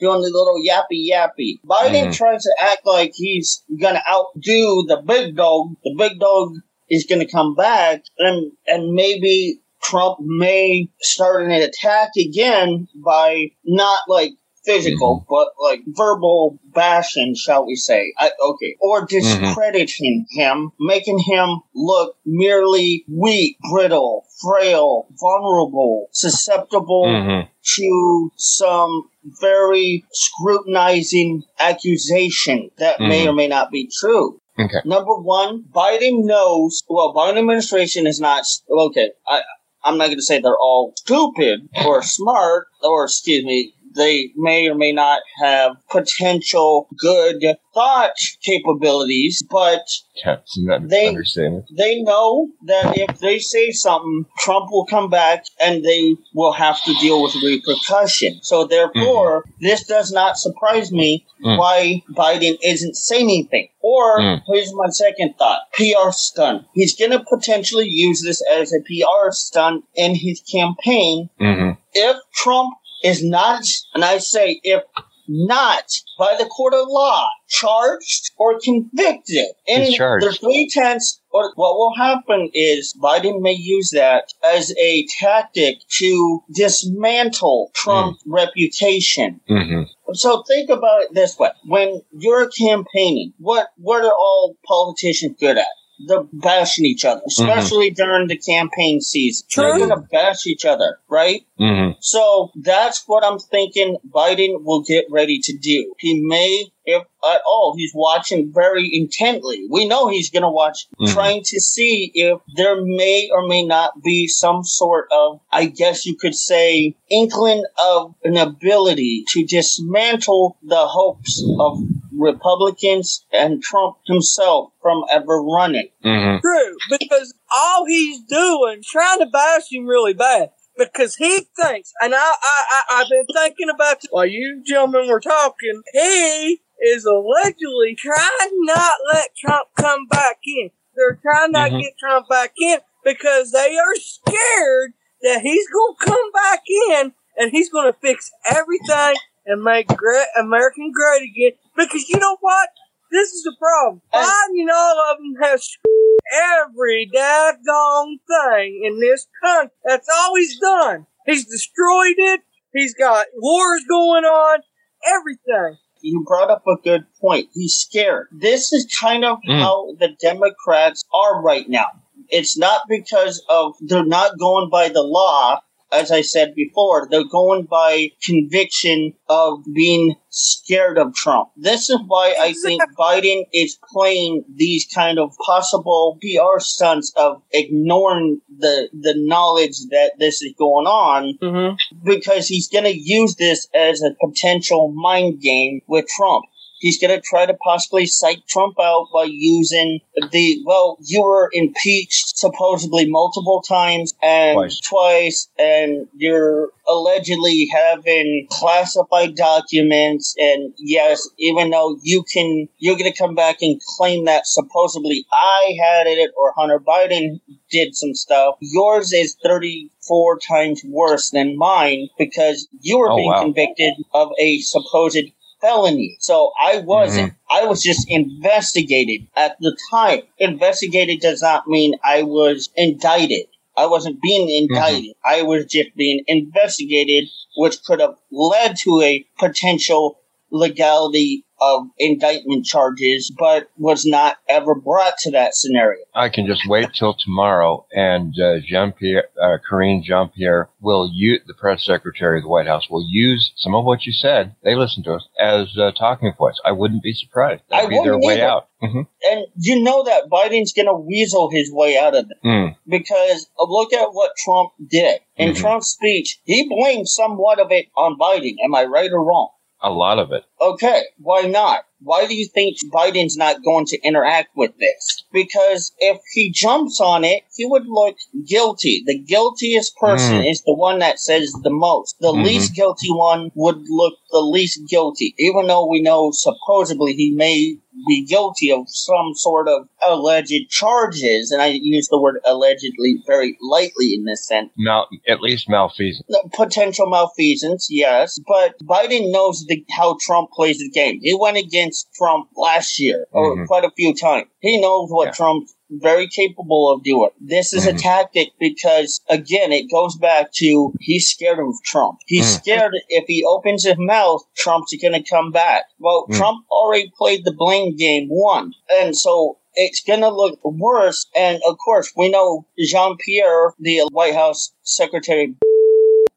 [0.00, 1.60] doing the little yappy yappy.
[1.66, 2.14] Biden Mhm.
[2.16, 5.74] tries to act like he's gonna outdo the big dog.
[5.84, 6.54] The big dog
[6.88, 14.00] is gonna come back and and maybe Trump may start an attack again by not
[14.08, 14.32] like
[14.64, 15.26] physical, mm-hmm.
[15.28, 18.12] but like verbal bashing, shall we say.
[18.18, 18.76] I, okay.
[18.80, 19.44] Or mm-hmm.
[19.44, 27.48] discrediting him, making him look merely weak, brittle, frail, vulnerable, susceptible Mm-hmm.
[27.76, 29.08] to some
[29.40, 33.36] very scrutinizing accusation that may or mm-hmm.
[33.36, 34.40] may not be true.
[34.58, 34.80] Okay.
[34.84, 36.82] Number one, Biden knows.
[36.88, 39.10] Well, Biden administration is not okay.
[39.26, 39.42] I
[39.84, 44.68] I'm not going to say they're all stupid or smart, or excuse me, they may
[44.68, 49.82] or may not have potential good thought capabilities, but
[50.24, 51.64] Yeah, it's an They- understatement.
[51.76, 56.82] they know that if they say something, Trump will come back and they will have
[56.84, 58.38] to deal with repercussion.
[58.42, 61.58] So therefore, this does not surprise me Mm.
[61.58, 63.68] why Biden isn't saying anything.
[63.82, 64.42] Or Mm.
[64.46, 66.64] here's my second thought: PR stunt.
[66.74, 71.70] He's going to potentially use this as a PR stunt in his campaign Mm-hmm.
[71.92, 74.82] if Trump is not, and I say if
[75.26, 75.84] not
[76.18, 81.94] by the court of law, charged or convicted in the three tenths, or what will
[81.96, 89.40] happen is Biden may use that as a tactic to dismantle Trump's reputation.
[89.48, 89.82] Mm-hmm.
[90.12, 95.58] So think about it this way: when you're campaigning, what what are all politicians good
[95.58, 95.66] at?
[96.06, 99.46] They're bashing each other, especially during the campaign season.
[99.56, 101.44] They're gonna bash each other, right?
[101.60, 101.92] Mm-hmm.
[102.00, 105.94] So that's what I'm thinking Biden will get ready to do.
[105.98, 109.66] He may, if at all, he's watching very intently.
[109.70, 111.12] We know he's going to watch, Mhm.
[111.12, 116.04] trying to see if there may or may not be some sort of, I guess
[116.04, 121.78] you could say, inkling of an ability to dismantle the hopes of
[122.16, 125.88] Republicans and Trump himself from ever running.
[126.04, 126.40] Mm-hmm.
[126.40, 132.14] True, because all he's doing, trying to bash him really bad, because he thinks, and
[132.14, 135.82] I, I, I I've been thinking about this while you gentlemen were talking.
[135.92, 140.70] He is allegedly trying not let Trump come back in.
[140.96, 141.80] They're trying not Mhm.
[141.80, 147.12] get Trump back in because they are scared that he's going to come back in
[147.36, 149.14] and he's going to fix everything
[149.46, 151.58] and make great American great again.
[151.76, 152.68] Because you know what?
[153.10, 154.02] This is the problem.
[154.12, 156.18] Biden and all of them have screwed
[156.62, 159.70] every daggone thing in this country.
[159.84, 161.06] That's all he's done.
[161.26, 162.40] He's destroyed it.
[162.72, 164.60] He's got wars going on.
[165.06, 165.76] Everything.
[166.00, 167.48] you brought up a good point.
[167.54, 168.26] He's scared.
[168.30, 169.58] This is kind of Mm.
[169.60, 171.86] how the Democrats are right now.
[172.28, 175.60] It's not because of they're not going by the law,
[175.94, 177.08] as I said before.
[177.10, 181.50] They're going by conviction of being scared of Trump.
[181.56, 187.42] This is why I think Biden is playing these kind of possible PR stunts of
[187.52, 191.76] ignoring the the knowledge that this is going on Mm-hmm.
[192.04, 196.44] because he's going to use this as a potential mind game with Trump.
[196.84, 200.00] He's going to try to possibly psych Trump out by using
[200.32, 204.80] the, well, you were impeached supposedly multiple times and Twice.
[204.80, 210.34] twice, and you're allegedly having classified documents.
[210.38, 215.24] And yes, even though you can, you're going to come back and claim that supposedly
[215.32, 218.56] I had it or Hunter Biden did some stuff.
[218.60, 223.42] Yours is 34 times worse than mine because you were Oh, being wow.
[223.42, 225.16] convicted of a supposed
[225.64, 226.16] felony.
[226.20, 227.32] So I wasn't.
[227.32, 227.56] Mm-hmm.
[227.64, 230.20] I was just investigated at the time.
[230.38, 233.46] Investigated does not mean I was indicted.
[233.76, 234.74] I wasn't being Mm-hmm.
[234.74, 235.16] indicted.
[235.24, 240.18] I was just being investigated, which could have led to a potential
[240.50, 246.00] legality of indictment charges, but was not ever brought to that scenario.
[246.14, 251.08] I can just wait till tomorrow, and uh, Jean Pierre, uh, Karine Jean Pierre will
[251.12, 254.54] use the press secretary of the White House will use some of what you said.
[254.62, 256.60] They listen to us as uh, talking points.
[256.64, 257.62] I wouldn't be surprised.
[257.70, 258.46] That'd I be their way either.
[258.48, 258.68] out.
[258.80, 262.36] hmm And you know that Biden's going to weasel his way out of it.
[262.46, 262.76] Mm.
[262.86, 265.20] because look at what Trump did.
[265.36, 265.56] In Mhm.
[265.56, 268.54] Trump's speech, he blamed somewhat of it on Biden.
[268.64, 269.48] Am I right or wrong?
[269.82, 270.44] A lot of it.
[270.60, 271.84] Okay, why not?
[272.00, 275.24] Why do you think Biden's not going to interact with this?
[275.32, 279.02] Because if he jumps on it, he would look guilty.
[279.06, 280.50] The guiltiest person Mm.
[280.50, 282.16] is the one that says the most.
[282.20, 282.44] The Mhm.
[282.44, 287.76] least guilty one would look the least guilty, even though we know supposedly he may
[288.06, 291.50] be guilty of some sort of alleged charges.
[291.52, 296.26] And I use the word allegedly very lightly in this sense Mal- at least malfeasance.
[296.52, 301.18] potential malfeasance, yes, but Biden knows the, how Trump plays the game.
[301.22, 303.66] He went against Trump last year, or Mhm.
[303.66, 304.46] quite a few times.
[304.60, 305.32] He knows what Yeah.
[305.32, 307.30] Trump's very capable of doing.
[307.40, 308.02] This is a Mhm.
[308.02, 312.18] tactic because, again, it goes back to he's scared of Trump.
[312.26, 312.60] He's Mm.
[312.60, 315.84] scared if he opens his mouth, Trump's going to come back.
[316.00, 316.36] Well, Mm.
[316.36, 321.26] Trump already played the blame game one, and so it's gonna look worse.
[321.34, 325.54] And of course, we know Jean Pierre, the White House Secretary,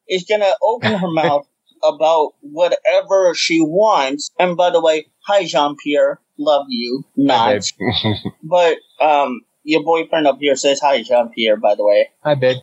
[0.09, 1.45] is gonna open her mouth
[1.87, 4.31] about whatever she wants.
[4.39, 7.63] And by the way, hi Jean Pierre, love you, not.
[8.43, 11.57] But um, your boyfriend up here says hi Jean Pierre.
[11.57, 12.57] By the way, Hi, babe.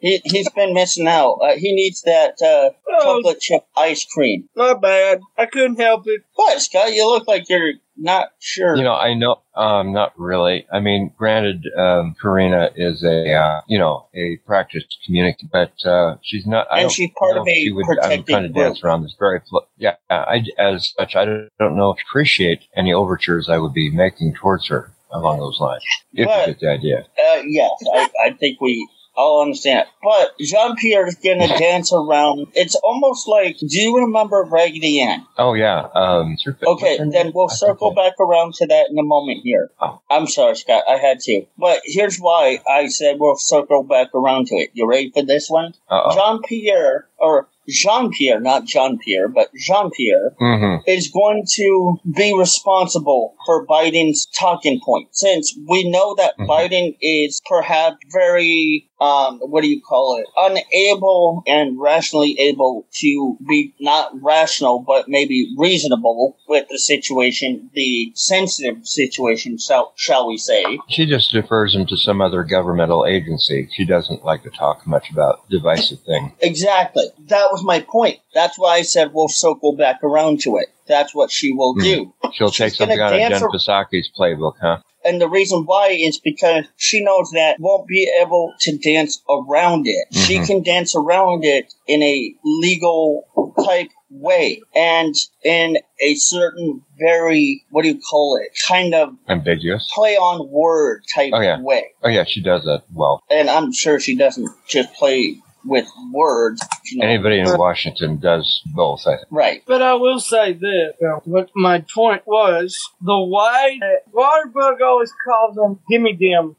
[0.00, 1.38] He he's been missing out.
[1.42, 4.48] Uh, he needs that uh, Oh, chocolate chip ice cream.
[4.56, 5.20] my bad.
[5.36, 6.22] I couldn't help it.
[6.34, 6.92] What, Scott?
[6.94, 8.76] You look like you're not sure.
[8.76, 10.66] You know, I know, um, not really.
[10.72, 16.16] I mean, granted, um, Karina is a, uh, you know, a practiced communicator, but, uh,
[16.22, 18.44] she's not, I And don't she's part know of if a she would, I'm trying
[18.44, 22.60] to dance around this very, fl- yeah, I, as such, I don't, don't know, appreciate
[22.76, 25.82] any overtures I would be making towards her along those lines.
[26.12, 26.98] If But- you get the idea.
[27.00, 29.86] Uh, yes, I, I think we all understand.
[30.02, 32.46] But Jean Pierre is gonna dance around.
[32.54, 35.26] It's almost like, do you remember Raggedy Ann?
[35.36, 39.40] Oh, yeah, um, Okay, then we'll I circle back around to that in a moment
[39.42, 39.70] here.
[39.80, 40.00] Oh.
[40.10, 41.42] I'm sorry, Scott, I had to.
[41.58, 44.70] But here's why I said we'll circle back around to it.
[44.72, 45.74] You ready for this one?
[46.14, 50.88] Jean Pierre, or Jean Pierre, not John Pierre, but Jean Pierre, Mm-hmm.
[50.88, 55.08] is going to be responsible for Biden's talking point.
[55.12, 56.46] Since we know that Mhm.
[56.48, 63.36] Biden is perhaps very, um, what do you call it, unable and rationally able to
[63.48, 70.36] be not rational, but maybe reasonable with the situation, the sensitive situation, shall, shall we
[70.36, 70.78] say.
[70.88, 73.68] She just defers him to some other governmental agency.
[73.72, 76.32] She doesn't like to talk much about divisive things.
[76.40, 77.06] Exactly.
[77.28, 78.18] That was my point.
[78.34, 80.68] That's why I said we'll circle back around to it.
[80.86, 81.82] That's what she will Mhm.
[81.82, 82.14] do.
[82.32, 84.78] She'll She's take something out of Jen Psaki's playbook, huh?
[85.08, 89.86] And the reason why is because she knows that won't be able to dance around
[89.86, 90.06] it.
[90.14, 90.46] She Mhm.
[90.46, 93.24] can dance around it in a legal
[93.64, 99.90] type way and in a certain very, what do you call it, kind of Ambiguous.
[99.94, 101.60] play on word type Oh, yeah.
[101.60, 101.84] way.
[102.04, 103.22] Oh yeah, she does that well.
[103.30, 106.60] And I'm sure she doesn't just play with words.
[106.86, 107.06] You know.
[107.06, 109.26] Anybody in Washington does both, I think.
[109.30, 109.62] Right.
[109.66, 110.92] But I will say this.
[111.02, 116.56] uh, What my point was, the way that Waterbug always calls them dimmy dim.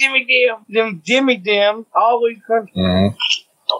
[0.00, 0.56] dimmy dim.
[0.68, 2.66] Them dimmy dim always come.
[2.76, 3.16] Mhm.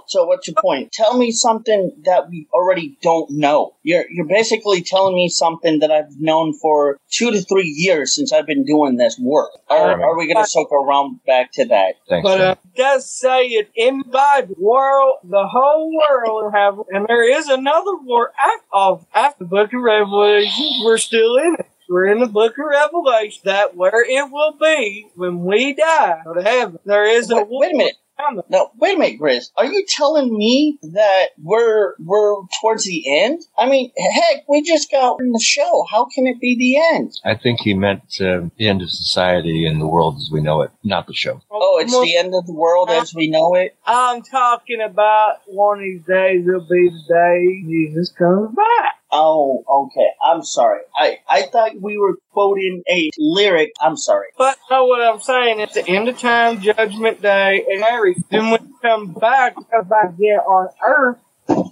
[0.06, 0.92] So what's your point?
[0.92, 3.74] Tell me something that we already don't know.
[3.82, 8.32] You're you're basically telling me something that I've known for two to three years since
[8.32, 9.50] I've been doing this work.
[9.68, 10.00] Are, Right.
[10.00, 11.94] are we going to circle around back to that?
[12.08, 12.26] Thanks.
[12.28, 12.46] But Jim.
[12.48, 17.48] uh, it does say it in the world, the whole world have, and there is
[17.48, 20.66] another war after, of, after the book of Revelation.
[20.84, 21.66] We're still in it.
[21.88, 23.42] We're in the book of Revelation.
[23.44, 26.78] That where it will be when we die, go to heaven.
[26.84, 27.60] There is a Wait, war.
[27.62, 27.94] wait a minute.
[28.18, 28.42] Coming.
[28.48, 29.50] No, wait a minute, Grizz.
[29.56, 33.42] Are you telling me that we're we're towards the end?
[33.58, 35.84] I mean, heck, we just got in the show.
[35.90, 37.14] How can it be the end?
[37.24, 40.62] I think he meant uh, the end of society and the world as we know
[40.62, 41.40] it, not the show.
[41.50, 43.76] Oh, it's the end of the world as we know it.
[43.86, 48.94] I'm talking about one of these days will be the day Jesus comes back.
[49.10, 50.08] Oh, okay.
[50.24, 50.80] I'm sorry.
[50.96, 53.72] I I thought we were quoting a lyric.
[53.80, 54.28] I'm sorry.
[54.36, 55.60] But know what I'm saying?
[55.60, 58.24] It's the end of time, judgment day, and everything.
[58.30, 61.18] Then when you come back, come back again on earth,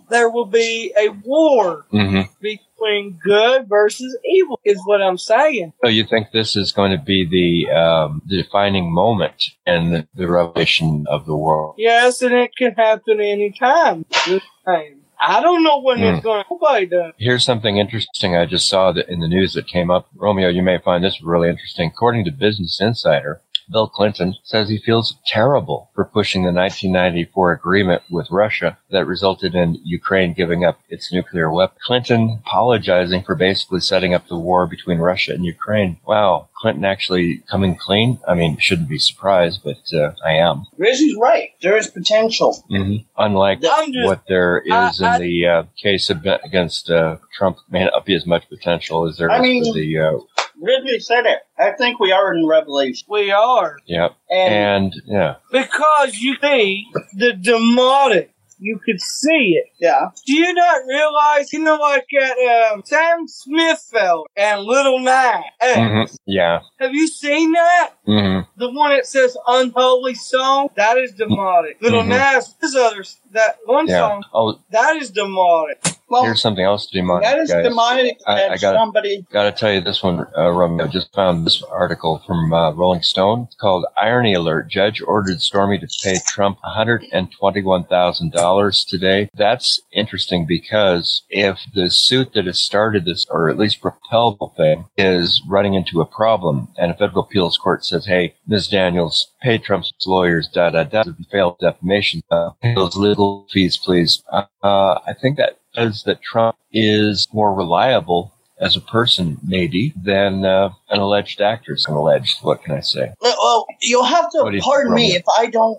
[0.08, 5.72] there will be a war hmm between good versus evil, is what I'm saying.
[5.82, 10.08] So you think this is going to be the, um, the defining moment in the,
[10.14, 11.76] the revelation of the world?
[11.78, 14.04] Yes, and it can happen anytime.
[14.26, 14.95] Just saying.
[15.18, 16.24] I don't know when it's hmm.
[16.24, 16.48] going to.
[16.50, 17.12] Nobody does.
[17.18, 20.08] Here's something interesting I just saw that in the news that came up.
[20.14, 21.88] Romeo, you may find this really interesting.
[21.88, 28.02] According to Business Insider, Bill Clinton says he feels terrible for pushing the 1994 agreement
[28.10, 31.76] with Russia that resulted in Ukraine giving up its nuclear weapon.
[31.84, 35.98] Clinton apologizing for basically setting up the war between Russia and Ukraine.
[36.06, 36.48] Wow.
[36.56, 38.18] Clinton actually coming clean?
[38.26, 40.66] I mean, shouldn't be surprised, but uh, I am.
[40.78, 41.50] Rizzy's right.
[41.60, 42.64] There is potential.
[42.68, 43.60] hmm Unlike
[43.92, 44.06] just.
[44.06, 48.26] what there is I- in the uh, case against uh, Trump, may not be as
[48.26, 51.38] much potential as there is I mean- for the uh, Ridley said it.
[51.58, 53.06] I think we are in Revelation.
[53.10, 53.76] We are.
[53.86, 58.32] yeah, And, and yeah, Because you see the demonic.
[58.58, 59.66] You could see it.
[59.78, 60.00] yeah.
[60.26, 65.42] Do you not realize, you know, like at um, Sam Smith fell and Little Nine?
[65.60, 66.16] Hey, Mhm.
[66.24, 67.90] yeah, Have you seen that?
[68.06, 71.82] hmm The one that says "Unholy Song" that is demonic.
[71.82, 72.08] Little Mhm.
[72.08, 73.98] Nas, his other that one yeah.
[73.98, 75.78] song Oh, that is demonic.
[76.08, 77.64] Well, here's something else demonic, that is guys.
[77.64, 78.78] demonic I- I got it.
[78.78, 79.26] somebody.
[79.32, 80.86] Got to tell you this one, uh, Romeo.
[80.86, 83.44] Just found this article from uh, Rolling Stone.
[83.48, 88.30] It's called "Irony Alert." Judge ordered Stormy to pay Trump one hundred and twenty-one thousand
[88.32, 89.28] dollars today.
[89.34, 94.48] That's interesting because if the suit that has started this, or at least propelled the
[94.56, 98.68] thing, is running into a problem, and a federal appeals court says, "Hey, Ms.
[98.68, 103.48] Daniels, pay Trump's lawyers, da da da, if you failed defamation, uh, pay those legal
[103.50, 108.80] fees, please." Uh, uh, I think that says that Trump is more reliable as a
[108.80, 111.76] person, maybe, than uh, an alleged actor.
[111.76, 112.38] So alleged.
[112.42, 113.12] What can I say?
[113.20, 115.78] Well, you'll have to do pardon me if I don't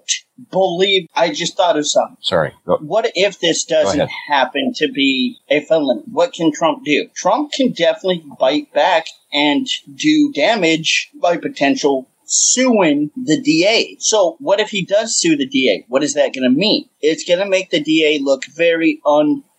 [0.52, 1.08] believe.
[1.16, 2.18] I just thought of something.
[2.22, 2.54] Sorry.
[2.66, 2.78] Go.
[2.78, 6.04] What if this doesn't happen to be a felony?
[6.12, 7.10] What can Trump do?
[7.16, 13.96] Trump can definitely bite back and do damage by potential suing the DA.
[14.00, 15.86] So what if he does sue the DA?
[15.88, 16.90] What is that going to mean?
[17.00, 19.00] It's going to make the DA look very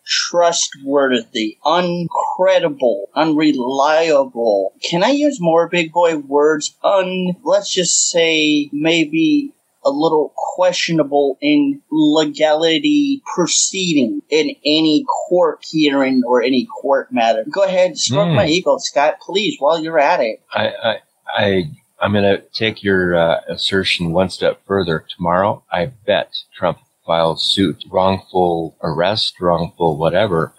[0.08, 4.74] untrustworthy, uncredible, unreliable.
[4.82, 6.76] Can I use more big boy words?
[6.82, 9.52] Un, let's just say maybe
[9.84, 17.44] a little questionable in legality proceeding in any court hearing or any court matter.
[17.50, 18.34] Go ahead, stroke Hmm.
[18.36, 20.42] my ego, Scott, please, while you're at it.
[20.52, 20.96] I, I,
[21.36, 25.04] I, I'm going to take your uh, assertion one step further.
[25.16, 30.52] Tomorrow, I bet Trump files suit, wrongful arrest, wrongful whatever,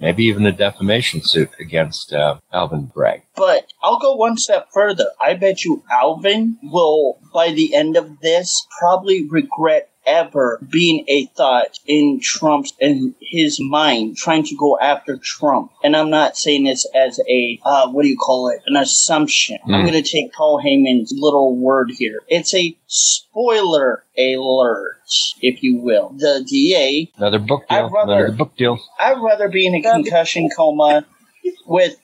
[0.00, 3.22] maybe even a defamation suit against uh, Alvin Bragg.
[3.34, 5.08] But I'll go one step further.
[5.20, 11.26] I bet you Alvin will, by the end of this, probably regret ever being a
[11.36, 15.72] thought in Trump's in his mind trying to go after Trump.
[15.82, 18.60] And I'm not saying this as a uh, what do you call it?
[18.66, 19.58] An assumption.
[19.66, 19.86] I'm Hmm.
[19.86, 22.20] going to take Paul Heyman's little word here.
[22.28, 24.96] It's a spoiler alert,
[25.42, 26.10] if you will.
[26.16, 27.90] The DA Another book I'd deal.
[27.90, 28.78] rather- Another book deal.
[28.98, 31.04] I'd rather be in a concussion coma
[31.66, 31.96] with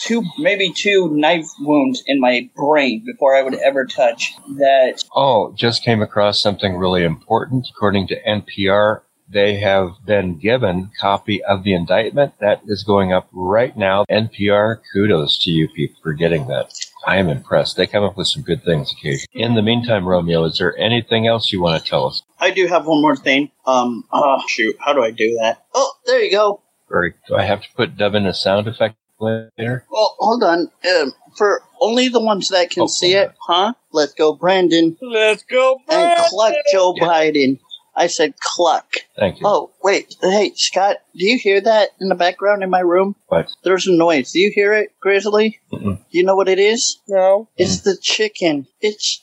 [0.00, 5.04] two, maybe two knife wounds in my brain before I would ever touch that.
[5.14, 7.68] Oh, just came across something really important.
[7.74, 9.02] According to NPR,
[9.32, 14.04] they have been given copy of the indictment that is going up right now.
[14.10, 16.72] NPR, kudos to you people for getting that.
[17.06, 17.76] I am impressed.
[17.76, 19.28] They come up with some good things occasionally.
[19.32, 22.22] In the meantime, Romeo, is there anything else you want to tell us?
[22.40, 23.50] I do have one more thing.
[23.66, 25.64] Um, oh shoot, how do I do that?
[25.74, 26.62] Oh, there you go.
[26.90, 29.84] Or do I have to put dub in a sound effect later?
[29.90, 30.70] Well, hold on.
[30.90, 33.74] Um, for only the ones that can Oh, see it, huh?
[33.92, 37.06] Let's go, Brandon, Let's go, and cluck Joe Yeah.
[37.06, 37.58] Biden.
[37.94, 38.86] I said cluck.
[39.18, 39.46] Thank you.
[39.46, 40.14] Oh, wait.
[40.22, 43.16] Hey, Scott, do you hear that in the background in my room?
[43.28, 43.50] What?
[43.64, 44.32] There's a noise.
[44.32, 45.58] Do you hear it, Grizzly?
[45.72, 45.96] Mm-mm.
[45.96, 46.98] Do you know what it is?
[47.08, 47.48] No.
[47.56, 48.66] It's the chicken.
[48.80, 49.22] It's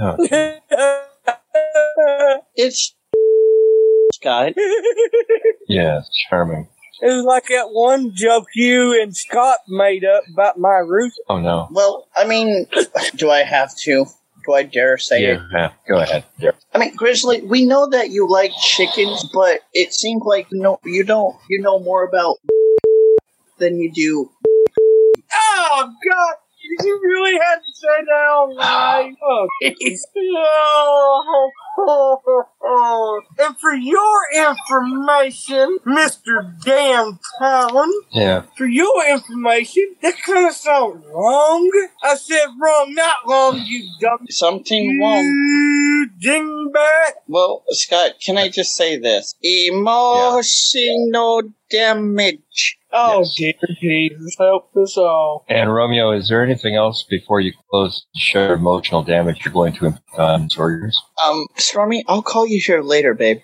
[0.00, 0.16] Oh,
[2.56, 2.94] it's
[4.14, 4.52] Scott.
[5.68, 6.00] yeah,
[6.30, 6.68] charming.
[7.02, 11.20] It was like that one joke you and Scott made up about my rooster.
[11.28, 11.66] Oh no.
[11.72, 12.68] Well, I mean,
[13.16, 14.06] do I have to?
[14.46, 15.40] Do I dare say it?
[15.40, 16.24] Yeah, yeah, go ahead.
[16.38, 16.52] Yeah.
[16.72, 21.02] I mean, Grizzly, we know that you like chickens, but it seems like no, you
[21.02, 21.36] don't.
[21.48, 22.36] You know more about
[23.58, 24.30] than you do.
[25.34, 26.34] Oh God!
[26.84, 29.16] You really had to say that online.
[31.78, 33.22] Oh, oh.
[33.38, 38.42] and for your information, Mister Dan Talon, Yeah.
[38.56, 41.70] for your information, that kind of sounds wrong.
[42.02, 43.62] I said wrong, not wrong.
[43.64, 44.26] You dumb.
[44.28, 45.24] Something wrong.
[45.24, 47.12] You dingbat.
[47.26, 49.34] Well, Scott, can I just say this?
[49.42, 52.78] Emotional damage.
[52.92, 53.34] Oh Yes.
[53.36, 55.44] dear Jesus, help us all.
[55.48, 58.52] And Romeo, is there anything else before you close the show?
[58.52, 61.00] Emotional damage you're going to inflict on Sawyer's?
[61.26, 63.40] Um, Stormy, I'll call you here later, babe.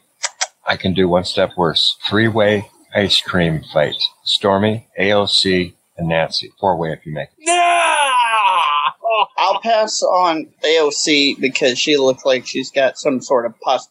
[0.67, 1.97] I can do one step worse.
[2.09, 3.97] Three way ice cream fight.
[4.23, 6.53] Stormy, AOC, and Nancy.
[6.61, 7.49] Four way if you make it.
[7.49, 8.95] Ah!
[9.39, 13.89] I'll pass on AOC because she looks like she's got some sort of pus.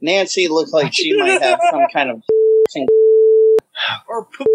[0.00, 2.22] Nancy looks like she might have some kind of.
[4.08, 4.46] Or poop.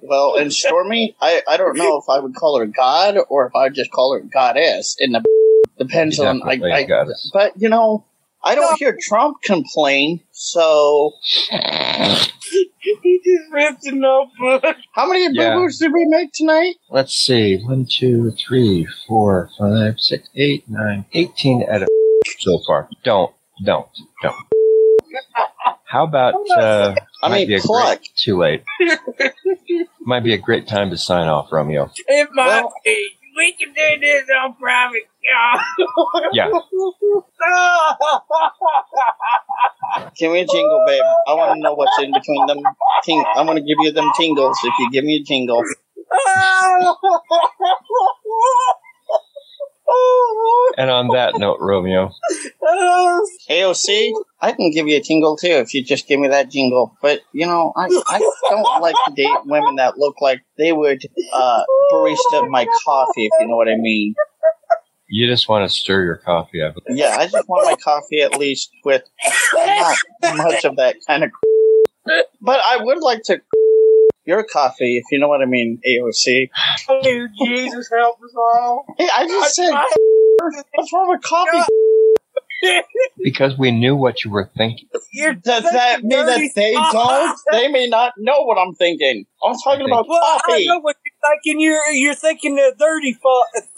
[0.00, 3.54] Well, and Stormy, I, I don't know if I would call her God or if
[3.54, 4.96] I would just call her goddess.
[4.98, 5.22] In the
[5.78, 6.42] depends on.
[6.42, 7.30] I, I, goddess.
[7.32, 8.04] but you know,
[8.42, 10.20] I don't hear Trump complain.
[10.32, 11.12] So,
[11.50, 14.76] he just ripped a notebook.
[14.94, 15.54] how many Yeah.
[15.54, 16.76] boo boos did we make tonight?
[16.90, 17.58] Let's see.
[17.64, 21.88] One, two, three, four, five, six, eight, nine, eighteen out of
[22.38, 22.88] so far.
[23.04, 23.32] Don't,
[23.64, 23.88] don't,
[24.22, 24.34] don't.
[25.88, 27.98] How about, uh, I might mean, be a pluck.
[27.98, 28.62] great, too late.
[30.00, 31.90] Might be a great time to sign off, Romeo.
[32.06, 33.10] It might Well- be.
[33.36, 35.06] We can do this on private.
[35.22, 36.50] Yeah.
[40.18, 41.02] Give me a jingle, babe.
[41.28, 42.58] I want to know what's in between them.
[43.04, 45.62] Ting- I want to give you them tingles if you give me a jingle.
[50.76, 52.10] And on that note, Romeo,
[53.50, 56.94] AOC, I can give you a tingle too if you just give me that jingle.
[57.02, 58.18] But you know, I I
[58.50, 61.62] don't like to date women that look like they would uh,
[61.92, 64.14] barista my coffee, if you know what I mean.
[65.08, 66.74] you just want to stir your coffee up.
[66.88, 69.02] Yeah, I just want my coffee at least with
[69.54, 69.96] not
[70.36, 71.30] much of that kind of.
[72.40, 73.40] But I would like to
[74.28, 76.50] your coffee, if you know what I mean, AOC.
[76.90, 78.84] Oh, Jesus, help us all.
[78.98, 79.72] Hey, I just said,
[80.74, 81.64] what's wrong with coffee?
[83.22, 84.88] Because we knew what you were thinking.
[85.12, 86.92] You're Does that mean that they thought.
[86.92, 87.38] don't?
[87.52, 89.26] They may not know what I'm thinking.
[89.44, 91.60] I'm talking think- about Well, I know what you're thinking.
[91.60, 93.16] You're you're thinking the dirty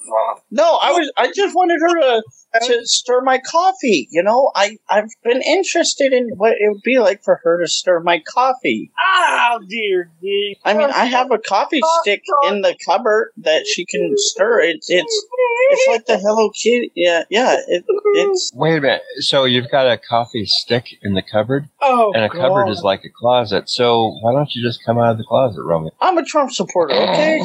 [0.01, 0.45] fuck.
[0.51, 1.13] No, I was.
[1.17, 2.23] I just wanted her to
[2.67, 4.09] to stir my coffee.
[4.11, 7.69] You know, I I've been interested in what it would be like for her to
[7.69, 8.91] stir my coffee.
[8.99, 10.55] Oh dear, dear.
[10.65, 14.61] I mean, I have a coffee stick in the cupboard that she can stir.
[14.61, 15.27] It's it's
[15.71, 16.91] it's like the Hello Kitty.
[16.95, 17.57] Yeah, yeah.
[17.69, 17.85] It,
[18.15, 19.03] it's Wait a minute.
[19.19, 23.05] So you've got a coffee stick in the cupboard, Oh, and a cupboard is like
[23.05, 23.69] a closet.
[23.69, 25.93] So why don't you just come out of the closet, Romeo?
[26.01, 26.95] I'm a Trump supporter.
[26.95, 27.41] Okay,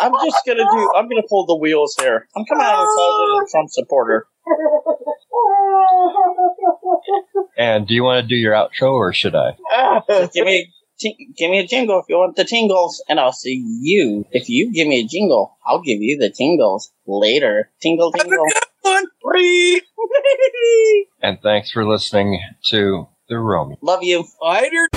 [0.00, 0.92] I'm just gonna do.
[0.96, 2.28] I'm gonna pull the wheels here.
[2.36, 4.26] I'm coming out of the closet as a Trump supporter.
[7.56, 9.56] And do you want to do your outro, or should I?
[10.08, 13.32] Just give me ti- give me a jingle if you want the tingles, and I'll
[13.32, 14.24] see you.
[14.30, 17.70] If you give me a jingle, I'll give you the tingles later.
[17.80, 18.46] Tingle, tingle.
[18.82, 19.04] one.
[21.24, 22.40] And thanks for listening
[22.70, 23.78] to the Romeo.
[23.80, 24.24] Love you.
[24.42, 24.88] Later.